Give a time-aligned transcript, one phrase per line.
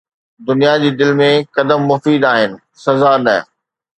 [0.47, 1.27] دنيا جي دل ۾،
[1.57, 2.51] قدم مفيد آهن،
[2.87, 3.37] سزا نه